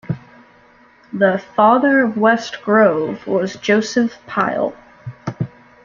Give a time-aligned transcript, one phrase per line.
[1.13, 4.75] The "Father of West Grove" was Joseph Pyle.